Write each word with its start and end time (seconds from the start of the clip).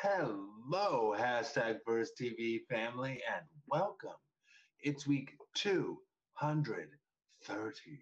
Hello, 0.00 1.12
hashtag 1.18 1.78
VersTEAv 1.84 2.60
family, 2.70 3.20
and 3.34 3.44
welcome. 3.66 4.14
It's 4.80 5.08
week 5.08 5.32
230. 5.56 7.98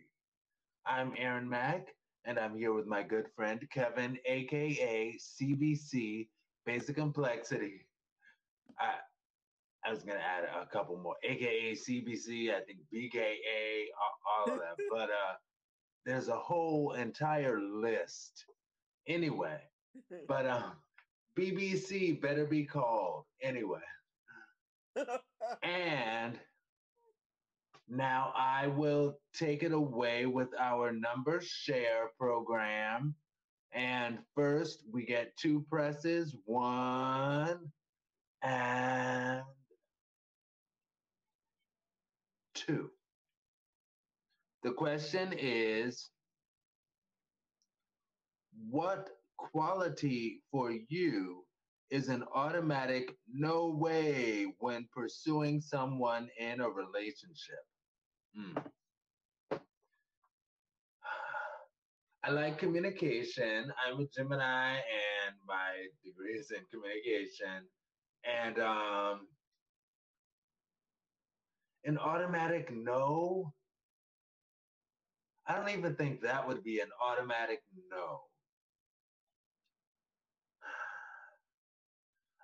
I'm 0.85 1.15
Aaron 1.17 1.49
Mack, 1.49 1.87
and 2.27 2.39
I'm 2.39 2.55
here 2.55 2.75
with 2.75 2.87
my 2.87 3.03
good 3.03 3.29
friend 3.35 3.67
Kevin, 3.73 4.19
aka 4.27 5.17
CBC 5.19 6.29
Basic 6.67 6.97
Complexity. 6.97 7.87
I, 8.79 8.97
I 9.87 9.91
was 9.91 10.03
gonna 10.03 10.19
add 10.19 10.45
a 10.45 10.67
couple 10.67 10.99
more, 10.99 11.17
aka 11.25 11.73
CBC, 11.73 12.55
I 12.55 12.61
think 12.61 12.81
BKA, 12.95 13.87
all, 13.99 14.51
all 14.51 14.53
of 14.53 14.61
that, 14.61 14.77
but 14.91 15.09
uh, 15.09 15.37
there's 16.05 16.29
a 16.29 16.37
whole 16.37 16.93
entire 16.93 17.59
list. 17.59 18.45
Anyway, 19.09 19.63
but 20.29 20.47
um. 20.47 20.73
BBC 21.39 22.21
better 22.21 22.47
be 22.47 22.65
called 22.65 23.25
anyway. 23.43 23.81
and 25.63 26.39
now 27.89 28.33
I 28.35 28.67
will 28.69 29.19
take 29.35 29.63
it 29.63 29.73
away 29.73 30.27
with 30.27 30.49
our 30.59 30.93
number 30.93 31.41
share 31.43 32.11
program. 32.19 33.15
And 33.73 34.19
first, 34.35 34.85
we 34.91 35.05
get 35.05 35.37
two 35.37 35.65
presses 35.69 36.35
one 36.47 37.71
and 38.43 39.43
two. 42.55 42.91
The 44.63 44.73
question 44.73 45.35
is 45.39 46.11
what 48.69 49.11
quality 49.37 50.43
for 50.51 50.73
you 50.89 51.45
is 51.91 52.09
an 52.09 52.25
automatic 52.35 53.15
no 53.33 53.69
way 53.69 54.47
when 54.59 54.89
pursuing 54.93 55.61
someone 55.61 56.29
in 56.39 56.61
a 56.61 56.69
relationship. 56.69 57.65
Mm. 58.39 58.63
I 62.25 62.31
like 62.31 62.59
communication. 62.59 63.73
I'm 63.87 64.01
a 64.01 64.07
Gemini 64.07 64.75
and 64.75 65.37
my 65.47 65.87
degree 66.05 66.33
is 66.33 66.51
in 66.51 66.65
communication. 66.73 67.69
And 68.25 68.59
um, 68.59 69.29
an 71.85 71.99
automatic 71.99 72.69
no, 72.75 73.53
I 75.47 75.55
don't 75.55 75.69
even 75.69 75.95
think 75.95 76.21
that 76.23 76.47
would 76.49 76.65
be 76.65 76.81
an 76.81 76.89
automatic 77.01 77.63
no. 77.89 78.23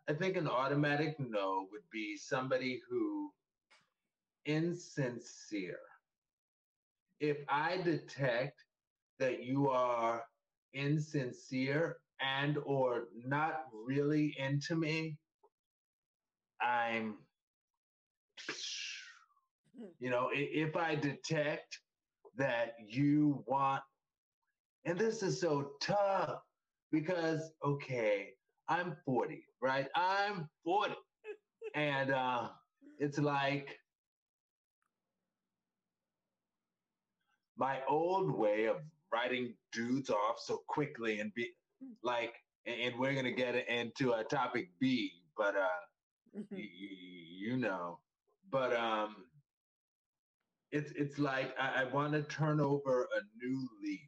I 0.08 0.14
think 0.14 0.36
an 0.36 0.48
automatic 0.48 1.16
no 1.18 1.68
would 1.72 1.88
be 1.92 2.16
somebody 2.16 2.80
who 2.88 3.30
insincere. 4.46 5.78
If 7.20 7.38
I 7.48 7.78
detect 7.78 8.64
that 9.18 9.44
you 9.44 9.70
are 9.70 10.24
insincere 10.74 11.98
and 12.20 12.58
or 12.64 13.04
not 13.14 13.66
really 13.72 14.34
into 14.38 14.76
me, 14.76 15.18
I'm 16.60 17.18
you 20.00 20.10
know, 20.10 20.28
if 20.32 20.76
I 20.76 20.94
detect 20.96 21.78
that 22.36 22.74
you 22.88 23.44
want 23.46 23.82
and 24.84 24.98
this 24.98 25.22
is 25.22 25.40
so 25.40 25.72
tough 25.80 26.40
because 26.90 27.52
okay, 27.64 28.30
I'm 28.72 28.96
40, 29.04 29.44
right? 29.60 29.88
I'm 29.94 30.48
40. 30.64 30.94
and 31.74 32.10
uh, 32.10 32.48
it's 32.98 33.18
like 33.18 33.78
my 37.58 37.80
old 37.88 38.30
way 38.32 38.66
of 38.66 38.76
writing 39.12 39.54
dudes 39.72 40.08
off 40.10 40.40
so 40.40 40.62
quickly 40.68 41.20
and 41.20 41.34
be 41.34 41.50
like, 42.02 42.34
and 42.66 42.98
we're 42.98 43.12
going 43.12 43.26
to 43.26 43.32
get 43.32 43.54
into 43.68 44.12
a 44.12 44.24
topic 44.24 44.70
B, 44.80 45.12
but 45.36 45.54
uh, 45.54 46.38
mm-hmm. 46.38 46.56
y- 46.56 46.68
you 47.38 47.58
know, 47.58 47.98
but 48.50 48.74
um, 48.74 49.16
it's 50.70 50.92
it's 50.92 51.18
like 51.18 51.54
I, 51.60 51.82
I 51.82 51.84
want 51.84 52.12
to 52.14 52.22
turn 52.22 52.60
over 52.60 53.04
a 53.04 53.44
new 53.46 53.68
leaf. 53.82 54.00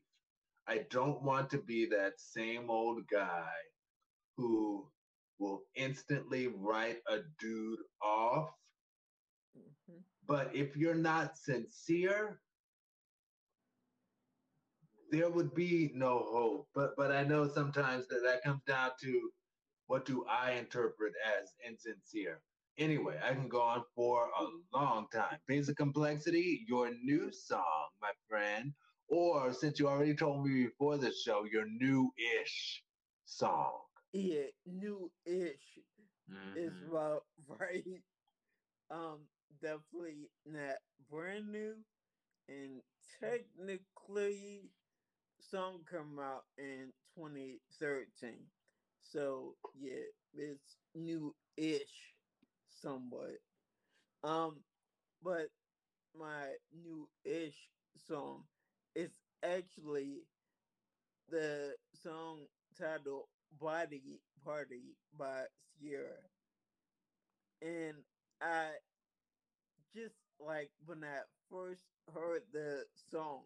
I 0.68 0.86
don't 0.90 1.22
want 1.22 1.50
to 1.50 1.58
be 1.58 1.86
that 1.86 2.14
same 2.18 2.70
old 2.70 3.06
guy 3.08 3.48
who 4.36 4.86
will 5.38 5.62
instantly 5.76 6.48
write 6.48 6.98
a 7.08 7.18
dude 7.40 7.78
off. 8.02 8.50
Mm-hmm. 9.56 9.98
But 10.26 10.54
if 10.54 10.76
you're 10.76 10.94
not 10.94 11.36
sincere, 11.36 12.40
there 15.10 15.30
would 15.30 15.54
be 15.54 15.92
no 15.94 16.26
hope. 16.30 16.68
But 16.74 16.96
but 16.96 17.12
I 17.12 17.24
know 17.24 17.48
sometimes 17.48 18.06
that 18.08 18.22
that 18.24 18.42
comes 18.42 18.62
down 18.66 18.90
to 19.02 19.30
what 19.86 20.06
do 20.06 20.24
I 20.28 20.52
interpret 20.52 21.12
as 21.38 21.52
insincere. 21.68 22.40
Anyway, 22.78 23.20
I 23.22 23.34
can 23.34 23.48
go 23.48 23.62
on 23.62 23.84
for 23.94 24.30
a 24.40 24.76
long 24.76 25.06
time. 25.12 25.38
Basic 25.46 25.76
complexity, 25.76 26.64
your 26.66 26.90
new 27.04 27.30
song, 27.30 27.86
my 28.00 28.10
friend, 28.28 28.72
or 29.08 29.52
since 29.52 29.78
you 29.78 29.86
already 29.86 30.14
told 30.14 30.44
me 30.44 30.64
before 30.64 30.96
the 30.96 31.12
show, 31.12 31.44
your 31.44 31.66
new-ish 31.68 32.82
song 33.26 33.83
yeah, 34.14 34.48
new-ish 34.66 35.80
mm-hmm. 36.30 36.58
is 36.58 36.82
about 36.90 37.24
right. 37.48 38.02
Um, 38.90 39.28
definitely 39.62 40.30
not 40.46 40.78
brand 41.10 41.52
new, 41.52 41.76
and 42.48 42.82
technically, 43.20 44.70
song 45.40 45.80
come 45.90 46.18
out 46.20 46.44
in 46.58 46.92
2013. 47.16 48.46
So 49.02 49.56
yeah, 49.74 50.08
it's 50.34 50.78
new-ish, 50.94 52.14
somewhat. 52.68 53.38
Um, 54.24 54.64
but 55.22 55.48
my 56.18 56.54
new-ish 56.72 57.70
song 57.96 58.44
is 58.94 59.12
actually 59.44 60.24
the 61.30 61.76
song 61.94 62.46
titled 62.78 63.26
Body 63.52 64.20
Party 64.44 64.96
by 65.18 65.44
Ciara. 65.80 66.20
And 67.62 67.96
I 68.40 68.70
just 69.94 70.14
like 70.38 70.70
when 70.86 71.04
I 71.04 71.20
first 71.50 71.82
heard 72.14 72.42
the 72.52 72.84
song, 73.10 73.42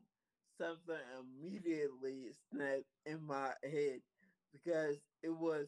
something 0.59 0.97
immediately 1.21 2.31
snapped 2.51 2.85
in 3.07 3.23
my 3.27 3.53
head 3.63 4.01
because 4.53 4.97
it 5.23 5.31
was 5.31 5.67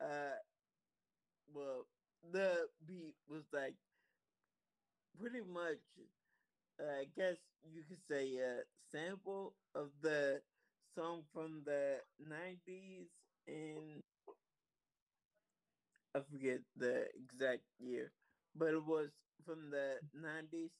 uh 0.00 0.36
well 1.52 1.86
the 2.32 2.68
beat 2.86 3.14
was 3.28 3.44
like 3.52 3.74
pretty 5.18 5.40
much 5.40 5.80
uh, 6.80 7.00
I 7.00 7.06
guess 7.16 7.36
you 7.72 7.82
could 7.88 8.02
say 8.10 8.36
a 8.38 8.62
sample 8.92 9.54
of 9.74 9.90
the 10.02 10.40
song 10.94 11.22
from 11.32 11.62
the 11.64 11.98
90s 12.20 13.08
in 13.46 14.02
I 16.14 16.20
forget 16.20 16.60
the 16.76 17.08
exact 17.14 17.62
year, 17.78 18.12
but 18.54 18.72
it 18.74 18.84
was 18.84 19.10
from 19.44 19.70
the 19.70 20.00
90s. 20.12 20.72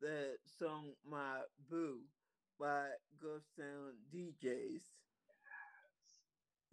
The 0.00 0.38
song 0.46 0.94
My 1.04 1.42
Boo 1.68 2.08
by 2.58 2.90
Ghost 3.18 3.46
Town 3.56 3.94
DJs. 4.10 4.90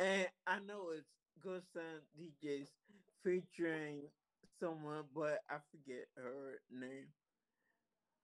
and 0.00 0.28
I 0.46 0.58
know 0.60 0.90
it's 0.90 1.08
Ghost 1.40 1.68
Town 1.74 2.02
DJs 2.16 2.70
featuring 3.24 4.10
someone, 4.60 5.04
but 5.14 5.40
I 5.50 5.58
forget 5.70 6.06
her 6.16 6.60
name. 6.70 7.08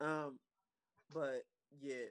Um, 0.00 0.38
but 1.12 1.44
yeah, 1.70 2.06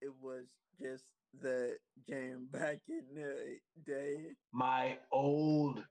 it 0.00 0.12
was 0.20 0.44
just 0.80 1.04
the 1.40 1.76
jam 2.08 2.48
back 2.52 2.78
in 2.88 3.04
the 3.14 3.58
day. 3.86 4.16
My 4.52 4.98
old 5.12 5.82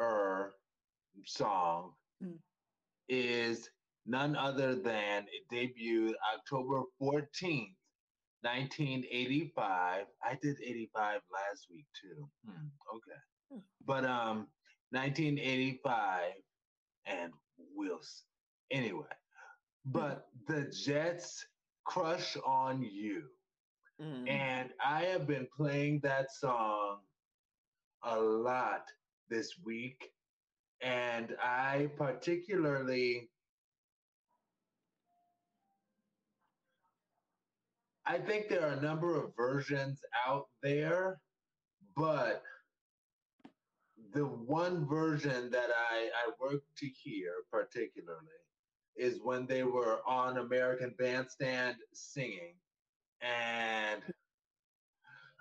er 0.00 0.54
song 1.26 1.92
mm. 2.24 2.38
is 3.08 3.68
none 4.06 4.36
other 4.36 4.74
than 4.74 5.26
it 5.30 5.44
debuted 5.52 6.14
October 6.34 6.82
14th, 7.02 7.74
1985. 8.42 10.04
I 10.24 10.38
did 10.40 10.56
85 10.62 11.20
last 11.32 11.66
week 11.70 11.86
too. 12.00 12.28
Hmm, 12.46 12.68
okay. 12.96 13.20
Hmm. 13.52 13.58
But 13.84 14.04
um 14.04 14.46
1985 14.92 16.32
and 17.06 17.32
Wills. 17.74 18.24
Anyway, 18.70 19.04
but 19.84 20.28
the 20.46 20.72
Jets 20.84 21.44
crush 21.90 22.36
on 22.46 22.82
you. 22.82 23.24
Mm-hmm. 24.00 24.28
And 24.28 24.70
I 24.84 25.02
have 25.06 25.26
been 25.26 25.48
playing 25.56 26.00
that 26.04 26.30
song 26.32 26.98
a 28.04 28.18
lot 28.18 28.84
this 29.28 29.54
week. 29.64 30.10
And 30.82 31.34
I 31.42 31.90
particularly 31.98 33.28
I 38.06 38.18
think 38.18 38.48
there 38.48 38.66
are 38.66 38.72
a 38.72 38.80
number 38.80 39.22
of 39.22 39.36
versions 39.36 40.00
out 40.26 40.46
there, 40.62 41.20
but 41.96 42.42
the 44.12 44.24
one 44.24 44.88
version 44.88 45.50
that 45.50 45.68
I, 45.92 46.08
I 46.08 46.30
work 46.40 46.62
to 46.78 46.86
hear 46.86 47.30
particularly 47.52 48.26
is 48.96 49.20
when 49.22 49.46
they 49.46 49.62
were 49.62 50.00
on 50.06 50.38
American 50.38 50.94
Bandstand 50.98 51.76
singing. 51.92 52.54
And 53.22 54.02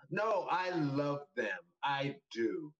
no, 0.10 0.48
I 0.50 0.72
love 0.72 1.22
them. 1.36 1.48
I 1.84 2.16
do. 2.34 2.72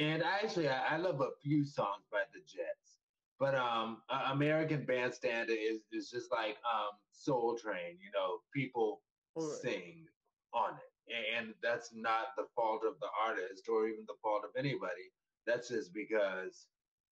And 0.00 0.22
actually, 0.22 0.68
I, 0.68 0.94
I 0.94 0.96
love 0.96 1.20
a 1.20 1.30
few 1.42 1.64
songs 1.64 2.04
by 2.10 2.22
the 2.32 2.40
Jets. 2.40 2.98
But 3.38 3.56
um, 3.56 3.98
American 4.30 4.84
Bandstand 4.84 5.50
is, 5.50 5.80
is 5.90 6.10
just 6.10 6.30
like 6.30 6.56
um, 6.62 6.92
Soul 7.10 7.58
Train, 7.58 7.98
you 7.98 8.10
know, 8.14 8.38
people 8.54 9.00
right. 9.34 9.48
sing 9.60 10.06
on 10.54 10.74
it. 10.74 11.36
And 11.36 11.52
that's 11.62 11.90
not 11.92 12.36
the 12.36 12.44
fault 12.54 12.82
of 12.86 12.94
the 13.00 13.08
artist 13.26 13.68
or 13.68 13.88
even 13.88 14.04
the 14.06 14.14
fault 14.22 14.42
of 14.44 14.50
anybody. 14.56 15.10
That's 15.46 15.68
just 15.68 15.92
because 15.92 16.66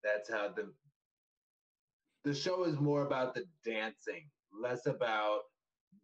that's 0.05 0.31
how 0.31 0.51
the 0.55 0.73
the 2.25 2.35
show 2.35 2.65
is 2.65 2.79
more 2.79 3.03
about 3.03 3.35
the 3.35 3.45
dancing, 3.65 4.29
less 4.59 4.87
about 4.87 5.41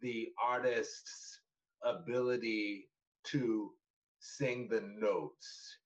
the 0.00 0.28
artist's 0.42 1.40
ability 1.84 2.88
to 3.24 3.70
sing 4.20 4.68
the 4.70 4.82
notes 4.98 5.78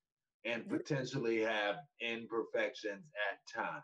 and 0.45 0.67
potentially 0.69 1.39
have 1.39 1.75
imperfections 2.01 3.03
at 3.31 3.61
times. 3.61 3.83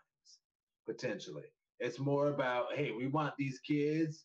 Potentially. 0.86 1.44
It's 1.80 1.98
more 1.98 2.28
about, 2.28 2.74
hey, 2.74 2.92
we 2.96 3.06
want 3.06 3.34
these 3.38 3.60
kids, 3.60 4.24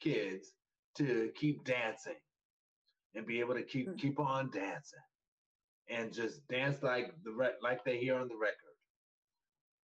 kids, 0.00 0.52
to 0.96 1.30
keep 1.34 1.64
dancing 1.64 2.14
and 3.14 3.26
be 3.26 3.40
able 3.40 3.54
to 3.54 3.62
keep 3.62 3.88
mm-hmm. 3.88 3.98
keep 3.98 4.18
on 4.18 4.50
dancing 4.50 4.98
and 5.88 6.12
just 6.12 6.46
dance 6.48 6.82
like 6.82 7.12
the 7.24 7.32
re- 7.32 7.58
like 7.62 7.84
they 7.84 7.98
hear 7.98 8.16
on 8.16 8.28
the 8.28 8.36
record. 8.36 8.54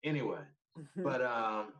Anyway. 0.03 0.39
But 1.03 1.21
um, 1.25 1.73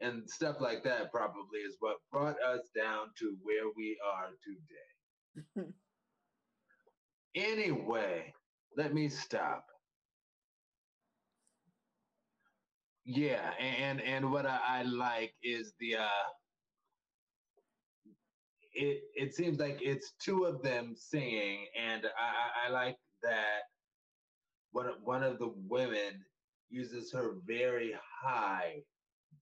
and 0.00 0.28
stuff 0.28 0.60
like 0.60 0.84
that 0.84 1.12
probably 1.12 1.60
is 1.66 1.76
what 1.80 1.98
brought 2.10 2.36
us 2.42 2.70
down 2.76 3.08
to 3.18 3.36
where 3.42 3.70
we 3.76 3.98
are 4.04 4.30
today. 5.56 5.68
anyway, 7.34 8.32
let 8.76 8.94
me 8.94 9.08
stop. 9.08 9.64
Yeah, 13.04 13.52
and 13.58 14.00
and 14.02 14.30
what 14.32 14.46
I, 14.46 14.60
I 14.66 14.82
like 14.82 15.34
is 15.42 15.74
the 15.80 15.96
uh 15.96 16.28
it 18.74 19.02
it 19.14 19.34
seems 19.34 19.58
like 19.58 19.78
it's 19.82 20.12
two 20.24 20.44
of 20.44 20.62
them 20.62 20.94
singing, 20.96 21.66
and 21.78 22.06
I, 22.06 22.68
I 22.68 22.70
like 22.70 22.98
that 23.22 23.62
one 24.72 24.86
one 25.04 25.22
of 25.22 25.38
the 25.38 25.52
women 25.68 26.24
uses 26.72 27.12
her 27.12 27.34
very 27.46 27.94
high 28.22 28.82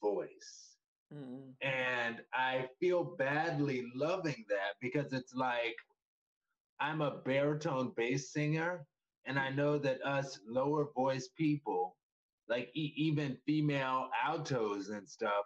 voice. 0.02 0.76
Mm-hmm. 1.14 1.50
And 1.62 2.20
I 2.34 2.68
feel 2.80 3.04
badly 3.18 3.84
loving 3.94 4.44
that 4.48 4.74
because 4.80 5.12
it's 5.12 5.34
like 5.34 5.76
I'm 6.80 7.00
a 7.02 7.18
baritone 7.24 7.92
bass 7.96 8.32
singer, 8.32 8.86
and 9.26 9.38
I 9.38 9.50
know 9.50 9.78
that 9.78 10.02
us 10.04 10.40
lower 10.48 10.88
voice 10.94 11.28
people, 11.36 11.96
like 12.48 12.70
e- 12.74 12.94
even 12.96 13.36
female 13.46 14.08
altos 14.26 14.88
and 14.90 15.08
stuff, 15.08 15.44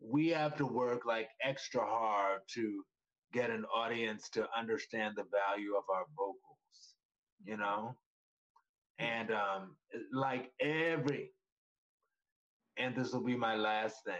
we 0.00 0.28
have 0.28 0.56
to 0.56 0.66
work 0.66 1.06
like 1.06 1.28
extra 1.42 1.84
hard 1.84 2.40
to 2.54 2.84
get 3.32 3.50
an 3.50 3.64
audience 3.66 4.28
to 4.30 4.48
understand 4.56 5.14
the 5.16 5.24
value 5.24 5.74
of 5.76 5.84
our 5.92 6.06
vocals, 6.16 6.94
you 7.44 7.56
know? 7.56 7.96
And 8.98 9.30
um, 9.30 9.76
like 10.12 10.52
every, 10.60 11.30
and 12.78 12.94
this 12.94 13.12
will 13.12 13.24
be 13.24 13.36
my 13.36 13.56
last 13.56 13.96
thing. 14.04 14.14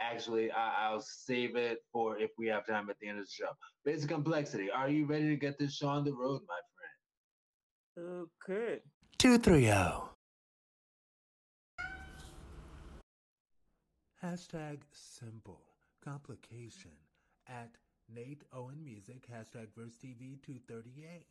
Actually, 0.00 0.50
I, 0.50 0.92
will 0.92 1.00
save 1.00 1.56
it 1.56 1.78
for 1.90 2.18
if 2.18 2.30
we 2.36 2.48
have 2.48 2.66
time 2.66 2.90
at 2.90 2.96
the 3.00 3.08
end 3.08 3.18
of 3.18 3.24
the 3.24 3.30
show. 3.30 3.50
Basic 3.84 4.10
complexity. 4.10 4.70
Are 4.70 4.90
you 4.90 5.06
ready 5.06 5.28
to 5.28 5.36
get 5.36 5.58
this 5.58 5.74
show 5.74 5.88
on 5.88 6.04
the 6.04 6.12
road, 6.12 6.42
my 6.46 6.60
friend? 7.96 8.26
Okay. 8.44 8.80
230. 9.18 10.06
Hashtag 14.22 14.78
simple 14.92 15.60
complication 16.04 16.90
at 17.48 17.70
Nate 18.12 18.42
Owen 18.52 18.84
Music, 18.84 19.26
hashtag 19.30 19.68
VersTEAv 19.76 20.42
238. 20.42 21.26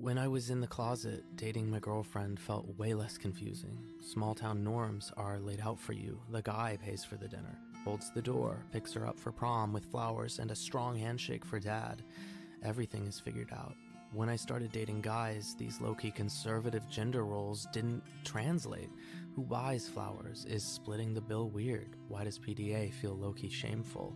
When 0.00 0.18
I 0.18 0.28
was 0.28 0.50
in 0.50 0.60
the 0.60 0.66
closet, 0.66 1.24
dating 1.34 1.70
my 1.70 1.78
girlfriend 1.78 2.38
felt 2.38 2.78
way 2.78 2.92
less 2.92 3.16
confusing. 3.16 3.78
Small 4.00 4.34
town 4.34 4.62
norms 4.62 5.10
are 5.16 5.38
laid 5.38 5.60
out 5.60 5.78
for 5.78 5.92
you. 5.94 6.20
The 6.30 6.42
guy 6.42 6.76
pays 6.82 7.04
for 7.04 7.16
the 7.16 7.28
dinner, 7.28 7.58
holds 7.84 8.10
the 8.10 8.20
door, 8.20 8.64
picks 8.70 8.92
her 8.92 9.06
up 9.06 9.18
for 9.18 9.32
prom 9.32 9.72
with 9.72 9.86
flowers 9.86 10.40
and 10.40 10.50
a 10.50 10.56
strong 10.56 10.96
handshake 10.96 11.44
for 11.44 11.58
dad. 11.58 12.02
Everything 12.62 13.06
is 13.06 13.18
figured 13.18 13.50
out. 13.52 13.76
When 14.12 14.28
I 14.28 14.36
started 14.36 14.72
dating 14.72 15.00
guys, 15.00 15.56
these 15.58 15.80
low 15.80 15.94
key 15.94 16.10
conservative 16.10 16.88
gender 16.90 17.24
roles 17.24 17.66
didn't 17.72 18.02
translate. 18.24 18.90
Who 19.34 19.42
buys 19.42 19.88
flowers? 19.88 20.44
Is 20.44 20.62
splitting 20.64 21.14
the 21.14 21.20
bill 21.20 21.48
weird? 21.48 21.96
Why 22.08 22.24
does 22.24 22.38
PDA 22.38 22.92
feel 22.92 23.14
low 23.14 23.32
key 23.32 23.48
shameful? 23.48 24.14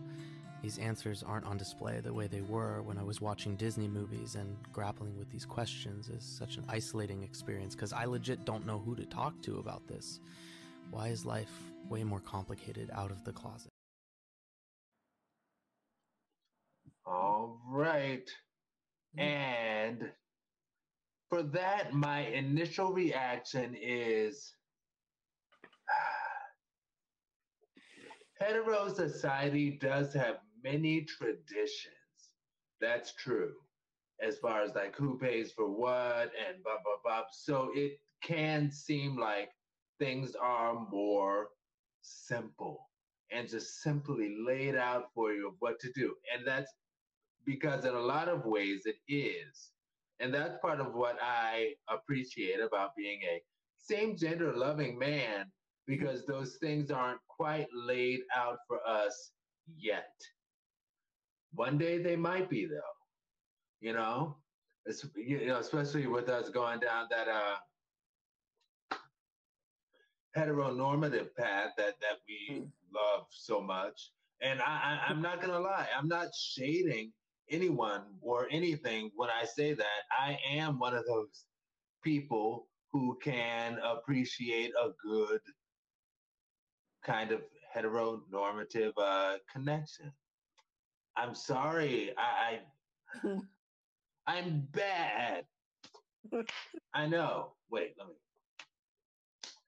These 0.61 0.77
answers 0.77 1.23
aren't 1.23 1.45
on 1.45 1.57
display 1.57 2.01
the 2.01 2.13
way 2.13 2.27
they 2.27 2.41
were 2.41 2.81
when 2.81 2.97
I 2.97 3.03
was 3.03 3.21
watching 3.21 3.55
Disney 3.55 3.87
movies, 3.87 4.35
and 4.35 4.57
grappling 4.73 5.17
with 5.17 5.31
these 5.31 5.45
questions 5.45 6.09
is 6.09 6.23
such 6.23 6.57
an 6.57 6.65
isolating 6.67 7.23
experience 7.23 7.75
because 7.75 7.93
I 7.93 8.03
legit 8.03 8.43
don't 8.43 8.65
know 8.65 8.77
who 8.77 8.93
to 8.95 9.05
talk 9.05 9.41
to 9.43 9.59
about 9.59 9.87
this. 9.87 10.19
Why 10.91 11.07
is 11.07 11.25
life 11.25 11.51
way 11.87 12.03
more 12.03 12.19
complicated 12.19 12.89
out 12.93 13.09
of 13.09 13.23
the 13.23 13.31
closet? 13.31 13.71
All 17.05 17.61
right. 17.69 18.29
Mm-hmm. 19.17 19.19
And 19.19 20.11
for 21.29 21.41
that, 21.41 21.93
my 21.93 22.25
initial 22.27 22.91
reaction 22.91 23.77
is 23.81 24.55
hetero 28.39 28.93
society 28.93 29.79
does 29.81 30.13
have 30.13 30.39
many 30.63 31.01
traditions. 31.01 31.93
That's 32.81 33.13
true. 33.15 33.53
As 34.21 34.37
far 34.37 34.61
as 34.61 34.75
like 34.75 34.95
who 34.95 35.17
pays 35.17 35.51
for 35.51 35.69
what 35.69 36.31
and 36.47 36.63
blah, 36.63 36.77
blah, 36.83 36.99
blah. 37.03 37.23
So 37.31 37.71
it 37.73 37.99
can 38.23 38.71
seem 38.71 39.17
like 39.17 39.49
things 39.99 40.35
are 40.41 40.87
more 40.91 41.49
simple 42.01 42.89
and 43.31 43.47
just 43.47 43.81
simply 43.81 44.35
laid 44.45 44.75
out 44.75 45.09
for 45.13 45.31
you 45.31 45.47
of 45.47 45.53
what 45.59 45.79
to 45.79 45.91
do. 45.93 46.15
And 46.35 46.45
that's 46.45 46.71
because 47.45 47.85
in 47.85 47.93
a 47.93 47.99
lot 47.99 48.27
of 48.27 48.45
ways 48.45 48.83
it 48.85 48.97
is. 49.07 49.71
And 50.19 50.33
that's 50.33 50.57
part 50.61 50.79
of 50.79 50.93
what 50.93 51.17
I 51.21 51.73
appreciate 51.89 52.59
about 52.59 52.95
being 52.97 53.19
a 53.23 53.41
same 53.77 54.17
gender 54.17 54.53
loving 54.53 54.99
man 54.99 55.45
because 55.87 56.25
those 56.25 56.57
things 56.57 56.91
aren't 56.91 57.19
quite 57.27 57.67
laid 57.73 58.19
out 58.35 58.57
for 58.67 58.79
us 58.87 59.31
yet. 59.77 60.13
One 61.53 61.77
day 61.77 61.97
they 61.97 62.15
might 62.15 62.49
be 62.49 62.65
though, 62.65 62.95
you 63.81 63.93
know, 63.93 64.37
it's, 64.85 65.05
you 65.15 65.47
know, 65.47 65.59
especially 65.59 66.07
with 66.07 66.29
us 66.29 66.49
going 66.49 66.79
down 66.79 67.07
that 67.09 67.27
uh, 67.27 67.55
heteronormative 70.37 71.35
path 71.35 71.71
that 71.77 71.95
that 71.99 72.19
we 72.27 72.55
mm. 72.55 72.67
love 72.93 73.25
so 73.29 73.61
much. 73.61 74.11
And 74.41 74.61
I, 74.61 74.65
I, 74.65 75.09
I'm 75.09 75.21
not 75.21 75.41
gonna 75.41 75.59
lie, 75.59 75.87
I'm 75.97 76.07
not 76.07 76.29
shading 76.33 77.11
anyone 77.49 78.03
or 78.21 78.47
anything 78.51 79.11
when 79.15 79.29
I 79.29 79.45
say 79.45 79.73
that. 79.73 80.01
I 80.11 80.37
am 80.51 80.79
one 80.79 80.95
of 80.95 81.05
those 81.05 81.45
people 82.03 82.67
who 82.91 83.17
can 83.21 83.77
appreciate 83.83 84.71
a 84.81 84.89
good 85.03 85.41
kind 87.03 87.31
of 87.31 87.41
heteronormative 87.75 88.93
uh, 88.97 89.35
connection. 89.51 90.11
I'm 91.19 91.35
sorry, 91.35 92.13
I, 92.17 92.61
I 93.25 93.39
I'm 94.27 94.61
bad. 94.71 95.45
I 96.93 97.07
know. 97.07 97.55
Wait, 97.69 97.95
let 97.97 98.07
me. 98.07 98.15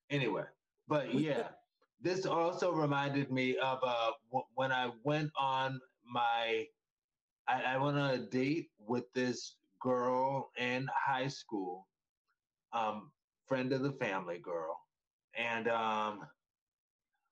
Anyway, 0.10 0.46
but 0.88 1.13
yeah, 1.13 1.50
this 2.01 2.25
also 2.25 2.72
reminded 2.74 3.31
me 3.31 3.58
of 3.58 3.79
uh, 3.84 4.12
w- 4.31 4.46
when 4.55 4.72
I 4.72 4.91
went 5.03 5.31
on 5.38 5.81
my 6.05 6.67
I, 7.48 7.62
I 7.63 7.77
went 7.77 7.98
on 7.98 8.12
a 8.12 8.17
date 8.20 8.72
with 8.79 9.12
this 9.13 9.58
girl 9.81 10.51
in 10.58 10.88
high 11.08 11.27
school, 11.27 11.88
um, 12.74 13.12
friend 13.48 13.72
of 13.74 13.81
the 13.84 13.91
family 13.93 14.39
girl, 14.39 14.77
and 15.36 15.67
um, 15.67 16.27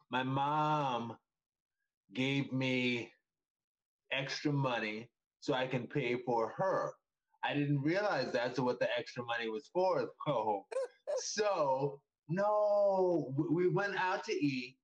my 0.10 0.24
mom 0.24 1.18
gave 2.14 2.52
me 2.54 3.14
extra 4.12 4.51
money 4.51 5.10
so 5.39 5.54
I 5.54 5.68
can 5.68 5.88
pay 5.88 6.18
for 6.25 6.54
her. 6.58 6.92
I 7.44 7.54
didn't 7.54 7.82
realize 7.82 8.32
that's 8.32 8.60
what 8.60 8.80
the 8.80 8.88
extra 8.98 9.24
money 9.24 9.50
was 9.50 9.70
for, 9.74 10.10
though. 10.28 10.66
so 11.20 12.01
no, 12.28 13.34
we 13.50 13.70
went 13.70 13.96
out 14.00 14.24
to 14.25 14.34
eat, 14.34 14.78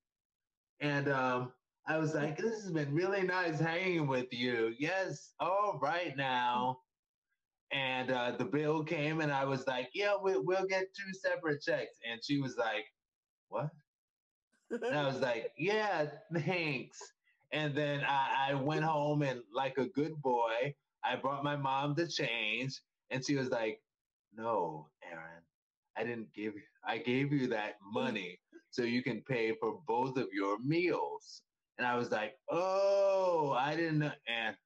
and 0.80 1.08
um, 1.08 1.52
I 1.86 1.98
was 1.98 2.14
like, 2.14 2.36
"This 2.36 2.62
has 2.62 2.72
been 2.72 2.92
really 2.92 3.22
nice 3.22 3.60
hanging 3.60 4.06
with 4.08 4.32
you." 4.32 4.74
Yes, 4.78 5.32
all 5.38 5.78
right 5.80 6.16
now. 6.16 6.78
And 7.72 8.10
uh, 8.10 8.32
the 8.38 8.44
bill 8.44 8.84
came, 8.84 9.20
and 9.20 9.32
I 9.32 9.44
was 9.44 9.66
like, 9.66 9.90
"Yeah, 9.94 10.14
we, 10.22 10.38
we'll 10.38 10.66
get 10.66 10.86
two 10.94 11.12
separate 11.12 11.62
checks." 11.62 11.96
And 12.10 12.20
she 12.24 12.40
was 12.40 12.56
like, 12.56 12.84
"What?" 13.48 13.70
And 14.70 14.96
I 14.96 15.06
was 15.06 15.20
like, 15.20 15.52
"Yeah, 15.58 16.06
thanks." 16.34 16.98
And 17.52 17.74
then 17.74 18.02
I, 18.04 18.50
I 18.50 18.54
went 18.54 18.84
home 18.84 19.22
and, 19.22 19.40
like 19.54 19.78
a 19.78 19.86
good 19.86 20.20
boy, 20.22 20.74
I 21.04 21.16
brought 21.16 21.44
my 21.44 21.56
mom 21.56 21.94
the 21.94 22.06
change, 22.08 22.80
and 23.10 23.24
she 23.24 23.36
was 23.36 23.50
like, 23.50 23.80
"No, 24.34 24.88
Aaron, 25.08 25.42
I 25.96 26.04
didn't 26.04 26.32
give 26.34 26.54
you. 26.54 26.62
I 26.84 26.98
gave 26.98 27.32
you 27.32 27.46
that 27.48 27.74
money 27.92 28.40
so 28.70 28.82
you 28.82 29.02
can 29.02 29.22
pay 29.22 29.54
for 29.60 29.80
both 29.86 30.16
of 30.16 30.28
your 30.32 30.58
meals." 30.60 31.42
And 31.78 31.86
I 31.86 31.96
was 31.96 32.10
like, 32.10 32.34
"Oh, 32.50 33.54
I 33.56 33.76
didn't." 33.76 34.00
know. 34.00 34.12
And 34.26 34.56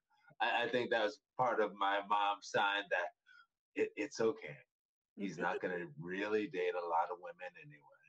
I, 0.41 0.63
I 0.63 0.69
think 0.69 0.89
that 0.89 1.03
was 1.03 1.19
part 1.37 1.61
of 1.61 1.71
my 1.79 1.99
mom's 2.09 2.49
sign 2.49 2.83
that 2.89 3.81
it, 3.81 3.89
it's 3.95 4.19
okay. 4.19 4.57
He's 5.15 5.37
not 5.37 5.61
going 5.61 5.77
to 5.77 5.87
really 5.99 6.47
date 6.47 6.73
a 6.73 6.87
lot 6.87 7.11
of 7.11 7.19
women 7.21 7.51
anyway. 7.63 8.01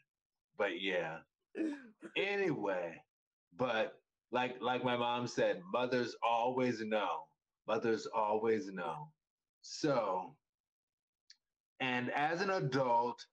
But 0.56 0.80
yeah. 0.80 1.18
Anyway, 2.16 3.00
but 3.56 4.01
like 4.32 4.56
like 4.60 4.84
my 4.84 4.96
mom 4.96 5.26
said, 5.26 5.62
mothers 5.72 6.16
always 6.22 6.80
know. 6.80 7.24
Mothers 7.68 8.06
always 8.14 8.68
know. 8.72 9.08
So, 9.62 10.34
and 11.80 12.10
as 12.12 12.40
an 12.40 12.50
adult, 12.50 13.24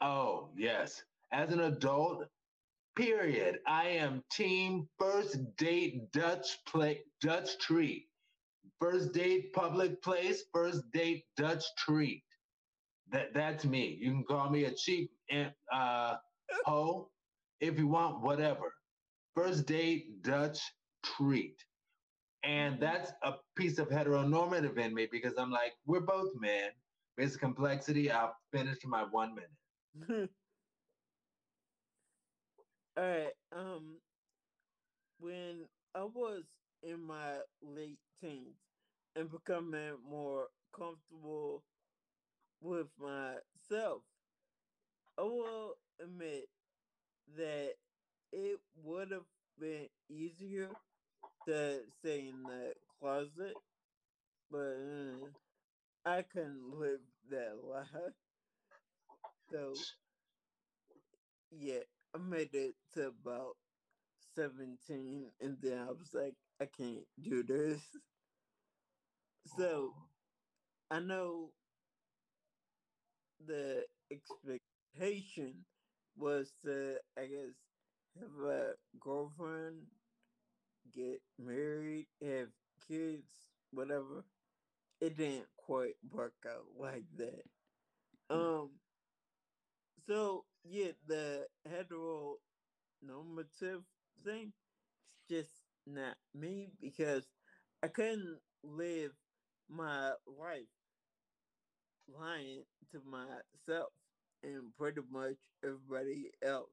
oh 0.00 0.50
yes, 0.56 1.02
as 1.32 1.52
an 1.52 1.60
adult, 1.60 2.26
period, 2.96 3.60
I 3.66 3.88
am 3.88 4.22
team 4.30 4.88
first 4.98 5.38
date 5.56 6.12
Dutch 6.12 6.58
play 6.66 7.02
Dutch 7.20 7.58
treat. 7.58 8.06
First 8.80 9.12
date 9.12 9.52
public 9.54 10.02
place, 10.02 10.44
first 10.52 10.82
date 10.92 11.24
Dutch 11.36 11.64
treat. 11.78 12.22
That 13.10 13.34
that's 13.34 13.64
me. 13.64 13.98
You 14.00 14.10
can 14.12 14.24
call 14.24 14.50
me 14.50 14.64
a 14.64 14.72
cheap 14.74 15.10
uh 15.72 16.16
hoe 16.64 17.08
if 17.60 17.78
you 17.78 17.86
want, 17.88 18.22
whatever. 18.22 18.72
First 19.36 19.66
date 19.66 20.22
Dutch 20.22 20.60
treat. 21.04 21.66
And 22.42 22.80
that's 22.80 23.12
a 23.22 23.34
piece 23.56 23.78
of 23.78 23.88
heteronormative 23.88 24.78
in 24.78 24.94
me 24.94 25.06
because 25.10 25.38
I'm 25.38 25.50
like, 25.50 25.74
we're 25.86 26.00
both 26.00 26.34
men. 26.36 26.72
Basic 27.16 27.40
complexity, 27.40 28.10
I'll 28.10 28.36
finish 28.52 28.84
my 28.84 29.04
one 29.04 29.34
minute. 29.36 29.50
All 32.96 33.04
right. 33.04 33.34
Um 33.52 34.02
when 35.18 35.68
I 35.94 36.04
was 36.04 36.44
in 36.82 37.02
my 37.02 37.42
late 37.60 38.00
teens 38.20 38.56
and 39.14 39.30
becoming 39.30 40.00
more 40.02 40.50
comfortable 40.72 41.64
with 42.60 42.88
myself, 42.98 44.04
I 45.18 45.22
will 45.22 45.76
admit 46.00 46.48
that 47.36 47.76
it 48.36 48.60
would 48.84 49.12
have 49.12 49.26
been 49.58 49.88
easier 50.10 50.70
to 51.46 51.80
stay 52.00 52.28
in 52.28 52.46
the 52.46 52.74
closet, 53.00 53.58
but 54.50 54.58
uh, 54.76 55.28
I 56.04 56.22
couldn't 56.22 56.78
live 56.78 57.00
that 57.30 57.56
life. 57.64 58.14
So, 59.50 59.86
yeah, 61.50 61.80
I 62.14 62.18
made 62.18 62.54
it 62.54 62.74
to 62.94 63.08
about 63.08 63.56
17, 64.34 65.32
and 65.40 65.58
then 65.62 65.78
I 65.78 65.92
was 65.92 66.14
like, 66.14 66.34
I 66.60 66.66
can't 66.66 67.06
do 67.20 67.42
this. 67.42 67.82
So, 69.46 69.94
I 70.90 71.00
know 71.00 71.54
the 73.46 73.86
expectation 74.10 75.64
was 76.16 76.52
to, 76.62 76.98
I 77.18 77.26
guess, 77.26 77.54
have 78.20 78.48
a 78.50 78.74
girlfriend, 79.00 79.86
get 80.94 81.20
married, 81.38 82.06
have 82.22 82.48
kids, 82.88 83.30
whatever. 83.72 84.24
It 85.00 85.16
didn't 85.16 85.48
quite 85.56 85.96
work 86.10 86.34
out 86.46 86.66
like 86.78 87.04
that. 87.18 87.44
Um, 88.30 88.70
so 90.06 90.44
yeah, 90.64 90.92
the 91.06 91.46
heteronormative 91.68 92.38
thing 94.24 94.52
is 94.52 95.20
just 95.28 95.62
not 95.86 96.16
me 96.34 96.70
because 96.80 97.26
I 97.82 97.88
couldn't 97.88 98.38
live 98.62 99.12
my 99.68 100.12
life 100.26 100.68
lying 102.08 102.64
to 102.92 103.00
myself 103.04 103.92
and 104.42 104.74
pretty 104.76 105.00
much 105.10 105.36
everybody 105.64 106.30
else 106.42 106.70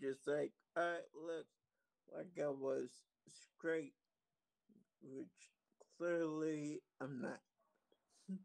just 0.00 0.26
like, 0.26 0.52
right, 0.76 1.00
look, 1.14 1.46
like 2.14 2.32
I 2.42 2.48
was 2.48 2.90
straight, 3.30 3.94
which 5.02 5.28
clearly 5.98 6.80
I'm 7.00 7.20
not. 7.20 7.40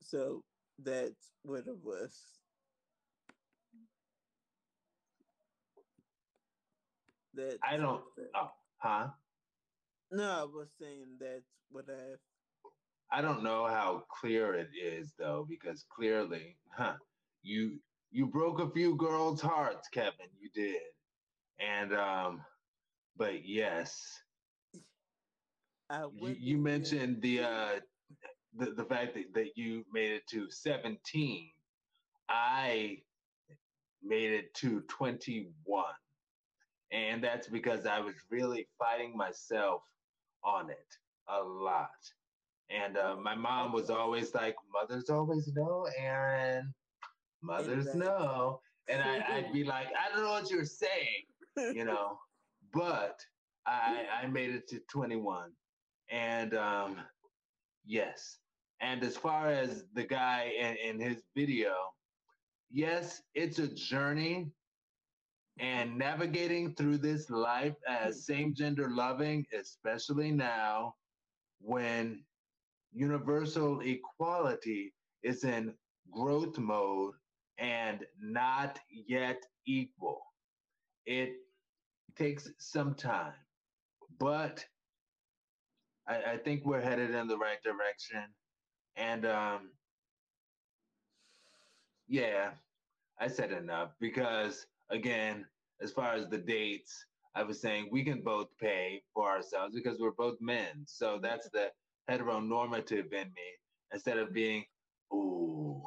so 0.00 0.42
that's 0.78 1.32
what 1.42 1.66
it 1.66 1.78
was. 1.82 2.18
That 7.34 7.58
I 7.68 7.76
don't. 7.76 8.02
Oh, 8.34 8.50
huh? 8.78 9.08
No, 10.10 10.30
I 10.30 10.44
was 10.44 10.68
saying 10.80 11.16
that's 11.18 11.50
what 11.70 11.86
I. 11.90 12.16
I 13.10 13.20
don't 13.20 13.42
know 13.42 13.66
how 13.66 14.04
clear 14.08 14.54
it 14.54 14.70
is 14.80 15.14
though, 15.18 15.46
because 15.48 15.84
clearly, 15.94 16.56
huh? 16.70 16.94
You 17.42 17.80
you 18.14 18.26
broke 18.26 18.60
a 18.60 18.70
few 18.70 18.96
girls' 18.96 19.42
hearts, 19.42 19.88
Kevin. 19.90 20.28
You 20.40 20.50
did, 20.54 20.82
and 21.60 21.94
um, 21.94 22.42
but 23.16 23.46
yes, 23.46 24.20
you, 26.16 26.36
you 26.38 26.58
mentioned 26.58 27.22
the 27.22 27.40
uh 27.40 27.80
the, 28.56 28.72
the 28.72 28.84
fact 28.84 29.14
that, 29.14 29.34
that 29.34 29.56
you 29.56 29.84
made 29.92 30.12
it 30.12 30.26
to 30.28 30.50
17 30.50 31.50
i 32.28 32.98
made 34.02 34.32
it 34.32 34.54
to 34.54 34.82
21 34.82 35.84
and 36.92 37.22
that's 37.24 37.48
because 37.48 37.86
I 37.86 38.00
was 38.00 38.14
really 38.30 38.68
fighting 38.78 39.16
myself 39.16 39.82
on 40.44 40.70
it 40.70 40.86
a 41.28 41.42
lot. 41.42 41.90
And 42.70 42.96
uh, 42.96 43.16
my 43.16 43.34
mom 43.34 43.72
was 43.72 43.90
always 43.90 44.34
like, 44.34 44.56
"Mothers 44.72 45.10
always 45.10 45.48
know, 45.54 45.88
Aaron. 45.98 46.74
Mothers 47.44 47.86
exactly. 47.86 48.00
know." 48.00 48.60
And 48.88 49.02
I, 49.02 49.40
would 49.40 49.52
be 49.52 49.64
like, 49.64 49.88
"I 49.88 50.14
don't 50.14 50.24
know 50.24 50.30
what 50.30 50.50
you're 50.50 50.64
saying," 50.64 51.24
you 51.56 51.84
know. 51.90 52.18
but 52.72 53.20
I, 53.66 54.04
I 54.22 54.26
made 54.26 54.50
it 54.50 54.68
to 54.68 54.80
21, 54.90 55.50
and 56.10 56.54
um, 56.54 56.96
yes. 57.84 58.38
And 58.80 59.02
as 59.02 59.16
far 59.16 59.48
as 59.48 59.84
the 59.94 60.04
guy 60.04 60.52
in, 60.58 60.76
in 60.76 61.00
his 61.00 61.22
video, 61.34 61.72
yes, 62.70 63.22
it's 63.34 63.58
a 63.58 63.68
journey 63.68 64.50
and 65.58 65.96
navigating 65.96 66.74
through 66.74 66.98
this 66.98 67.30
life 67.30 67.76
as 67.88 68.16
mm. 68.16 68.22
same 68.22 68.54
gender 68.54 68.90
loving, 68.90 69.46
especially 69.58 70.32
now 70.32 70.94
when 71.60 72.22
universal 72.92 73.80
equality 73.80 74.92
is 75.22 75.44
in 75.44 75.72
growth 76.12 76.58
mode 76.58 77.14
and 77.58 78.04
not 78.20 78.80
yet 78.90 79.42
equal. 79.66 80.22
It 81.06 81.34
takes 82.16 82.50
some 82.58 82.94
time, 82.94 83.34
but 84.18 84.64
I, 86.08 86.34
I 86.34 86.38
think 86.38 86.64
we're 86.66 86.80
headed 86.80 87.12
in 87.14 87.28
the 87.28 87.38
right 87.38 87.62
direction. 87.62 88.24
And 88.96 89.26
um, 89.26 89.70
yeah, 92.08 92.52
I 93.20 93.28
said 93.28 93.52
enough 93.52 93.92
because 94.00 94.66
again, 94.90 95.46
as 95.82 95.92
far 95.92 96.14
as 96.14 96.28
the 96.28 96.38
dates, 96.38 97.06
I 97.34 97.42
was 97.44 97.60
saying 97.60 97.88
we 97.90 98.04
can 98.04 98.22
both 98.22 98.48
pay 98.60 99.02
for 99.14 99.30
ourselves 99.30 99.74
because 99.74 100.00
we're 100.00 100.12
both 100.12 100.38
men. 100.40 100.84
So 100.86 101.18
that's 101.22 101.48
the 101.50 101.70
heteronormative 102.10 103.12
in 103.12 103.28
me 103.28 103.50
instead 103.92 104.18
of 104.18 104.32
being, 104.32 104.64
ooh. 105.12 105.82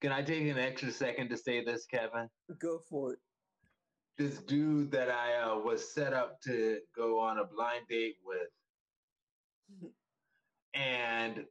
Can 0.00 0.12
I 0.12 0.22
take 0.22 0.46
an 0.46 0.58
extra 0.58 0.90
second 0.90 1.30
to 1.30 1.36
say 1.36 1.64
this, 1.64 1.86
Kevin? 1.86 2.28
Go 2.60 2.80
for 2.88 3.14
it. 3.14 3.18
This 4.18 4.38
dude 4.38 4.90
that 4.92 5.10
I 5.10 5.36
uh, 5.36 5.58
was 5.58 5.92
set 5.92 6.12
up 6.12 6.40
to 6.42 6.80
go 6.94 7.18
on 7.18 7.38
a 7.38 7.44
blind 7.44 7.86
date 7.88 8.16
with, 8.24 8.48
and 10.74 11.44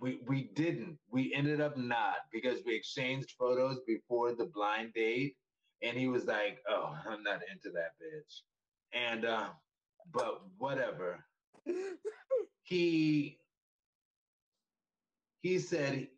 we 0.00 0.20
we 0.26 0.50
didn't. 0.54 0.98
We 1.10 1.32
ended 1.34 1.60
up 1.60 1.76
not 1.76 2.16
because 2.32 2.60
we 2.64 2.74
exchanged 2.74 3.34
photos 3.38 3.80
before 3.86 4.34
the 4.34 4.46
blind 4.46 4.92
date, 4.94 5.36
and 5.82 5.96
he 5.96 6.08
was 6.08 6.26
like, 6.26 6.58
"Oh, 6.68 6.96
I'm 7.08 7.22
not 7.22 7.40
into 7.50 7.70
that 7.70 7.92
bitch," 8.02 8.42
and 8.92 9.24
uh, 9.24 9.48
but 10.12 10.42
whatever. 10.58 11.24
he 12.62 13.38
he 15.42 15.58
said 15.58 16.08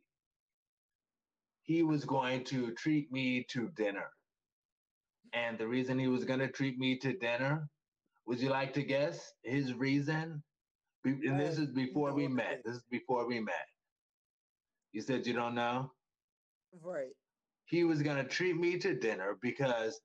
he 1.67 1.83
was 1.83 2.05
going 2.05 2.45
to 2.45 2.73
treat 2.73 3.13
me 3.13 3.45
to 3.51 3.69
dinner. 3.77 4.09
And 5.33 5.59
the 5.59 5.67
reason 5.67 5.99
he 5.99 6.09
was 6.09 6.25
going 6.25 6.39
to 6.39 6.49
treat 6.49 6.79
me 6.79 6.97
to 6.99 7.13
dinner, 7.13 7.69
would 8.27 8.41
you 8.41 8.49
like 8.49 8.73
to 8.75 8.83
guess 8.83 9.33
his 9.43 9.75
reason? 9.75 10.43
And 11.05 11.39
this 11.39 11.59
is 11.59 11.71
before 11.73 12.15
we 12.15 12.27
met. 12.27 12.63
This 12.65 12.77
is 12.77 12.85
before 12.91 13.27
we 13.27 13.41
met. 13.41 13.67
You 14.93 15.03
said 15.03 15.27
you 15.27 15.35
don't 15.35 15.55
know? 15.55 15.91
Right. 16.83 17.15
He 17.67 17.85
was 17.85 18.03
going 18.03 18.17
to 18.17 18.25
treat 18.25 18.57
me 18.57 18.79
to 18.79 18.95
dinner 18.95 19.37
because 19.43 20.01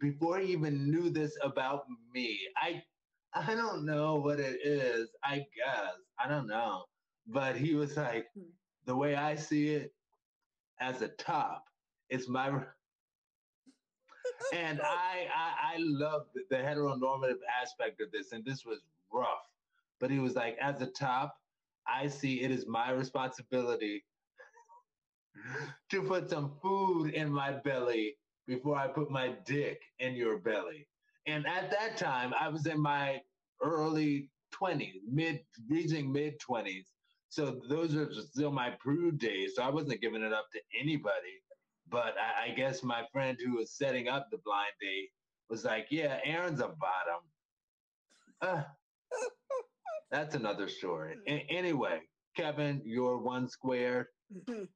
before 0.00 0.38
he 0.38 0.52
even 0.52 0.90
knew 0.90 1.10
this 1.10 1.36
about 1.42 1.84
me, 2.12 2.38
I 2.56 2.82
I 3.34 3.54
don't 3.54 3.84
know 3.84 4.16
what 4.16 4.38
it 4.38 4.58
is. 4.64 5.08
I 5.24 5.38
guess. 5.38 5.94
I 6.22 6.28
don't 6.28 6.46
know. 6.46 6.84
But 7.26 7.56
he 7.56 7.74
was 7.74 7.96
like, 7.96 8.26
hmm. 8.36 8.50
the 8.84 8.94
way 8.94 9.16
I 9.16 9.34
see 9.34 9.68
it, 9.70 9.92
as 10.84 11.02
a 11.02 11.08
top, 11.08 11.64
it's 12.10 12.28
my 12.28 12.48
and 14.54 14.80
I, 14.82 15.26
I 15.34 15.74
I 15.74 15.76
love 15.78 16.26
the, 16.50 16.56
heteronormative 16.56 17.38
aspect 17.62 18.00
of 18.00 18.10
this, 18.12 18.32
and 18.32 18.44
this 18.44 18.64
was 18.64 18.80
rough. 19.12 19.48
But 20.00 20.10
he 20.10 20.18
was 20.18 20.34
like, 20.34 20.56
as 20.60 20.80
a 20.82 20.86
top, 20.86 21.36
I 21.86 22.08
see 22.08 22.42
it 22.42 22.50
is 22.50 22.66
my 22.66 22.90
responsibility 22.90 24.04
to 25.90 26.02
put 26.02 26.28
some 26.30 26.52
food 26.62 27.12
in 27.14 27.30
my 27.32 27.52
belly 27.52 28.16
before 28.46 28.76
I 28.76 28.88
put 28.88 29.10
my 29.10 29.34
dick 29.46 29.80
in 30.00 30.14
your 30.14 30.38
belly. 30.38 30.86
And 31.26 31.46
at 31.46 31.70
that 31.70 31.96
time, 31.96 32.34
I 32.38 32.48
was 32.48 32.66
in 32.66 32.80
my 32.80 33.20
early 33.62 34.30
20s, 34.52 35.00
mid 35.10 35.40
reaching 35.70 36.12
mid 36.12 36.34
20s. 36.40 36.84
So 37.28 37.60
those 37.68 37.94
are 37.96 38.12
still 38.14 38.52
my 38.52 38.76
prude 38.80 39.18
days. 39.18 39.54
So 39.56 39.62
I 39.62 39.70
wasn't 39.70 40.00
giving 40.00 40.22
it 40.22 40.32
up 40.32 40.46
to 40.52 40.60
anybody. 40.80 41.40
But 41.88 42.16
I, 42.18 42.46
I 42.46 42.50
guess 42.54 42.82
my 42.82 43.06
friend 43.12 43.38
who 43.44 43.56
was 43.56 43.76
setting 43.76 44.08
up 44.08 44.28
the 44.30 44.38
blind 44.38 44.72
date 44.80 45.10
was 45.50 45.64
like, 45.64 45.88
"Yeah, 45.90 46.20
Aaron's 46.24 46.60
a 46.60 46.68
bottom." 46.68 47.20
Uh, 48.40 48.64
that's 50.10 50.34
another 50.34 50.68
story. 50.68 51.16
A- 51.28 51.46
anyway, 51.50 52.00
Kevin, 52.36 52.82
you're 52.84 53.18
one 53.18 53.48
squared. 53.48 54.06
um, 54.48 54.68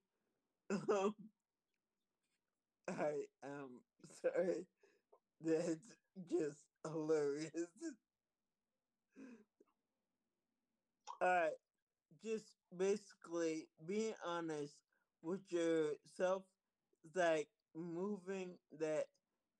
I 2.88 3.26
am 3.44 3.80
sorry. 4.10 4.66
That's 5.40 5.94
just 6.30 6.64
hilarious. 6.84 7.52
All 11.20 11.28
right 11.28 11.52
just 12.22 12.52
basically 12.76 13.68
being 13.84 14.14
honest 14.24 14.78
with 15.22 15.50
yourself, 15.50 16.44
like 17.14 17.48
moving 17.74 18.58
that 18.78 19.06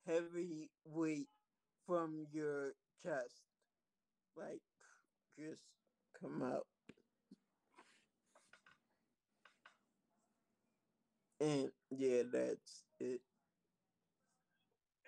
heavy 0.07 0.71
weight 0.85 1.29
from 1.87 2.27
your 2.33 2.75
chest. 3.03 3.43
Like, 4.37 4.63
just 5.39 5.63
come 6.21 6.43
out. 6.43 6.67
And 11.41 11.71
yeah, 11.91 12.23
that's 12.31 12.85
it. 13.01 13.21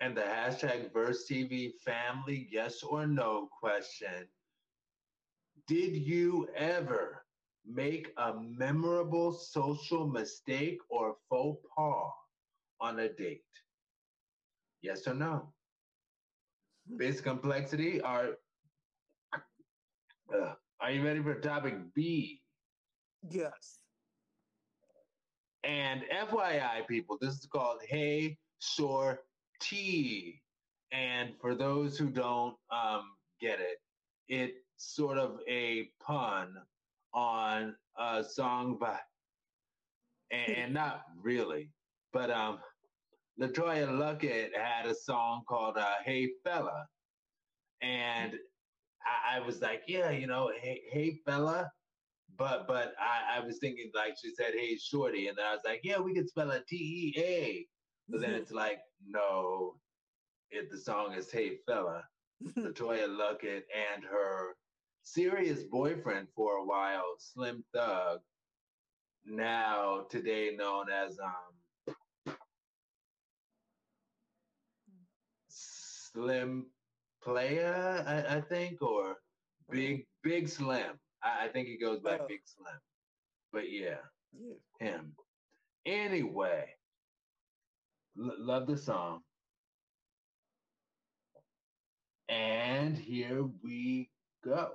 And 0.01 0.17
the 0.17 0.21
hashtag 0.21 0.91
VersTEAv 0.91 1.75
family 1.81 2.47
yes 2.51 2.83
or 2.83 3.05
no 3.07 3.47
question. 3.47 4.29
Did 5.67 5.95
you 5.95 6.47
ever 6.55 7.20
make 7.65 8.11
a 8.17 8.33
memorable 8.39 9.31
social 9.31 10.07
mistake 10.07 10.77
or 10.89 11.15
faux 11.29 11.61
pas 11.75 12.11
on 12.79 12.99
a 12.99 13.09
date? 13.09 13.41
Yes 14.81 15.07
or 15.07 15.13
no? 15.13 15.53
Base 16.97 17.21
complexity 17.21 18.01
are 18.01 18.31
uh, 20.33 20.53
are 20.79 20.91
you 20.91 21.03
ready 21.03 21.21
for 21.21 21.35
topic 21.35 21.75
B? 21.93 22.41
Yes. 23.29 23.79
And 25.63 26.01
FYI, 26.11 26.87
people, 26.87 27.17
this 27.21 27.35
is 27.35 27.45
called 27.45 27.79
Hey 27.87 28.37
Shore 28.59 29.19
T. 29.61 30.41
And 30.91 31.33
for 31.39 31.53
those 31.53 31.97
who 31.97 32.09
don't 32.09 32.55
um, 32.71 33.03
get 33.39 33.59
it, 33.59 33.77
it's 34.27 34.57
sort 34.77 35.19
of 35.19 35.37
a 35.47 35.89
pun 36.05 36.55
on 37.13 37.75
a 37.97 38.23
song 38.23 38.77
by, 38.79 38.97
and, 40.31 40.73
not 40.73 41.01
really, 41.21 41.69
but 42.13 42.31
um, 42.31 42.59
LeToya 43.39 43.87
Luckett 43.87 44.49
had 44.55 44.85
a 44.85 44.95
song 44.95 45.43
called 45.47 45.77
uh, 45.77 45.95
"Hey 46.05 46.29
Fella," 46.43 46.85
and 47.81 48.33
I, 49.05 49.37
I, 49.37 49.39
was 49.45 49.61
like, 49.61 49.83
yeah, 49.87 50.11
you 50.11 50.27
know, 50.27 50.51
hey, 50.61 50.81
hey 50.91 51.19
fella, 51.25 51.69
but 52.37 52.67
but 52.67 52.93
I, 52.99 53.37
I 53.37 53.45
was 53.45 53.57
thinking 53.59 53.91
like 53.95 54.15
she 54.21 54.33
said, 54.33 54.53
hey 54.53 54.77
shorty, 54.77 55.27
and 55.27 55.37
then 55.37 55.45
I 55.45 55.51
was 55.51 55.61
like, 55.65 55.81
yeah, 55.83 55.99
we 55.99 56.13
could 56.13 56.29
spell 56.29 56.51
it 56.51 56.67
T 56.67 56.75
E 57.15 57.21
A, 57.21 57.67
but 58.09 58.21
then 58.21 58.33
it's 58.33 58.51
like, 58.51 58.79
no, 59.05 59.75
if 60.51 60.69
the 60.69 60.77
song 60.77 61.13
is 61.13 61.31
"Hey 61.31 61.57
Fella," 61.65 62.03
LeToya 62.57 63.07
Luckett 63.07 63.63
and 63.73 64.03
her 64.03 64.55
serious 65.03 65.63
boyfriend 65.63 66.27
for 66.35 66.57
a 66.57 66.65
while, 66.65 67.15
Slim 67.17 67.63
Thug, 67.73 68.19
now 69.25 70.05
today 70.09 70.55
known 70.57 70.85
as 70.89 71.17
um 71.19 72.35
Slim 76.13 76.65
Player, 77.23 78.03
I, 78.07 78.37
I 78.37 78.41
think, 78.41 78.81
or 78.81 79.17
Big 79.69 80.05
Big 80.23 80.49
Slim. 80.49 80.99
I, 81.23 81.45
I, 81.45 81.47
think 81.49 81.67
he 81.67 81.77
goes 81.77 81.99
by 81.99 82.17
oh. 82.19 82.25
Big 82.27 82.41
Slim. 82.45 82.79
But 83.53 83.71
yeah, 83.71 83.97
yeah. 84.33 84.87
him. 84.87 85.13
Anyway, 85.85 86.65
l- 88.19 88.35
love 88.39 88.67
the 88.67 88.77
song. 88.77 89.21
And 92.27 92.97
here 92.97 93.43
we 93.63 94.09
go. 94.43 94.71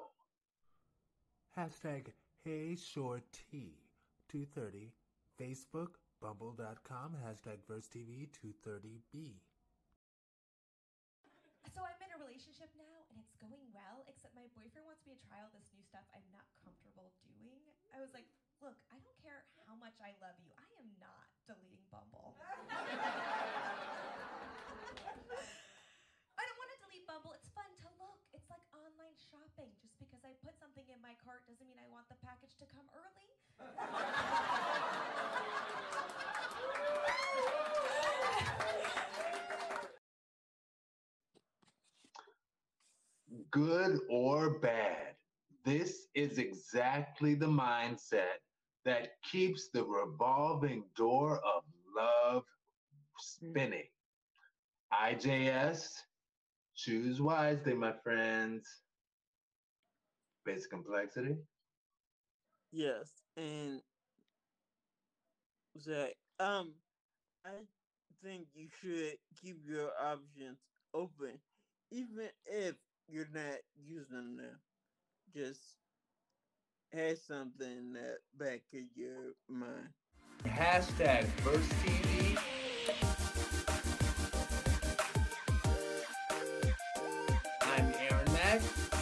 Hashtag 1.56 2.12
HeyShorTEA230. 2.44 4.92
Facebook, 5.40 5.96
Bumble.com, 6.20 7.16
hashtag 7.24 7.64
VersTEAv230B. 7.64 9.40
So 11.72 11.80
I'm 11.80 11.96
in 12.00 12.12
a 12.12 12.20
relationship 12.20 12.68
now 12.76 13.08
and 13.08 13.16
it's 13.16 13.32
going 13.40 13.64
well, 13.72 14.04
except 14.04 14.36
my 14.36 14.44
boyfriend 14.52 14.84
wants 14.84 15.00
me 15.08 15.16
to 15.16 15.22
try 15.24 15.40
all 15.40 15.48
this 15.56 15.72
new 15.72 15.80
stuff 15.80 16.04
I'm 16.12 16.28
not 16.28 16.44
comfortable 16.60 17.16
doing. 17.24 17.64
I 17.88 18.04
was 18.04 18.12
like, 18.12 18.28
look, 18.60 18.76
I 18.92 19.00
don't 19.00 19.16
care 19.24 19.40
how 19.64 19.80
much 19.80 19.96
I 20.00 20.12
love 20.20 20.36
you. 20.44 20.52
I 20.60 20.68
am 20.76 20.92
not 21.00 21.24
deleting 21.48 21.80
Bumble. 21.88 22.36
I 26.36 26.44
don't 26.44 26.58
want 26.60 26.68
to 26.76 26.78
delete 26.84 27.08
Bumble. 27.08 27.32
It's 27.32 27.48
fun 27.56 27.72
to 27.80 27.88
look. 27.96 28.20
It's 28.36 28.44
like 28.52 28.60
online 28.76 29.16
shopping. 29.16 29.72
Just 29.80 29.96
because 29.96 30.20
I 30.20 30.36
put 30.44 30.52
something 30.60 30.84
in 30.92 31.00
my 31.00 31.15
cart 31.26 31.42
doesn't 31.48 31.66
mean 31.66 31.78
I 31.82 31.90
want 31.90 32.08
the 32.08 32.14
package 32.24 32.54
to 32.60 32.66
come 32.72 32.86
early. 32.94 33.26
Good 43.50 43.98
or 44.08 44.58
bad, 44.60 45.16
this 45.64 46.06
is 46.14 46.38
exactly 46.38 47.34
the 47.34 47.46
mindset 47.46 48.38
that 48.84 49.08
keeps 49.28 49.68
the 49.72 49.82
revolving 49.84 50.84
door 50.96 51.38
of 51.38 51.64
love 51.96 52.44
spinning. 53.18 53.88
Mm. 54.92 55.18
IJS, 55.18 55.88
Choose 56.76 57.22
wisely, 57.22 57.74
my 57.74 57.94
friends. 58.04 58.66
Basic 60.46 60.70
complexity. 60.70 61.34
Yes, 62.70 63.10
and 63.36 63.80
Zach, 65.82 66.12
um, 66.38 66.72
I 67.44 67.50
think 68.22 68.46
you 68.54 68.68
should 68.80 69.14
keep 69.42 69.56
your 69.68 69.90
options 70.00 70.58
open, 70.94 71.40
even 71.90 72.28
if 72.46 72.76
you're 73.08 73.26
not 73.34 73.58
using 73.84 74.36
them. 74.36 74.60
Just 75.34 75.60
have 76.92 77.18
something 77.18 77.66
in 77.66 77.92
the 77.92 78.16
back 78.38 78.62
of 78.72 78.84
your 78.94 79.34
mind. 79.48 79.88
Hashtag 80.44 81.24
Verse 81.42 81.68
TV. 81.82 82.38
I'm 87.62 87.92
Aaron 87.98 88.32
Mack. 88.32 88.95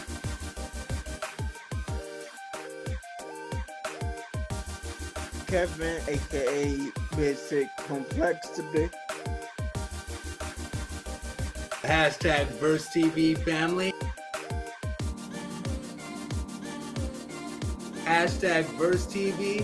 Kevin, 5.55 6.01
aka 6.09 6.91
Basic 7.15 7.69
Complexity. 7.87 8.89
Hashtag 11.81 12.45
VersTEAv 12.59 13.37
family. 13.45 13.93
Hashtag 18.03 18.65
VersTEAv. 18.75 19.63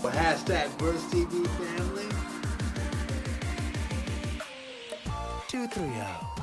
Hashtag 0.00 0.68
VersTEAv 0.78 1.46
family. 1.60 2.08
230. 5.48 6.41